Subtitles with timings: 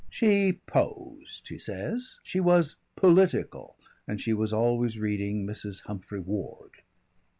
[0.09, 3.75] "She posed," he says; she was "political,"
[4.07, 5.83] and she was always reading Mrs.
[5.83, 6.77] Humphry Ward.